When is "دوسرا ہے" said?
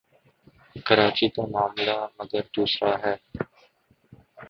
2.57-3.15